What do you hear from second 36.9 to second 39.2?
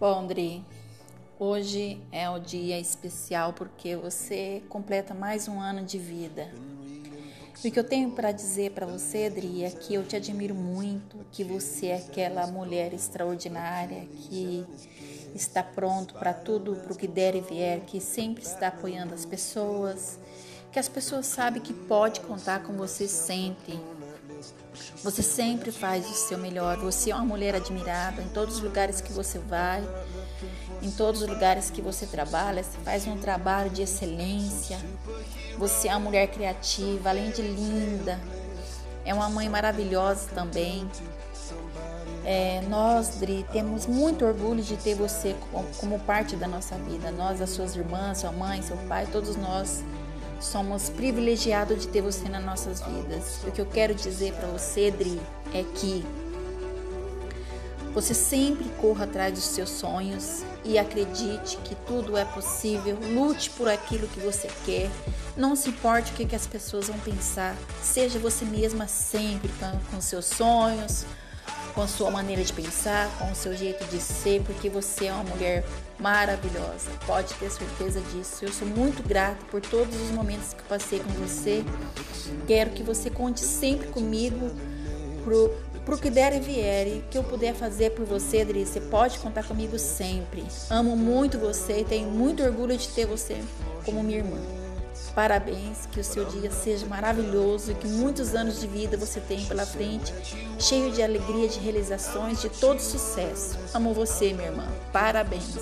além de linda. É